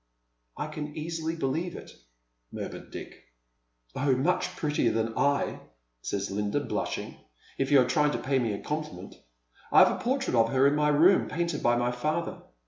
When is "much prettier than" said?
4.15-5.15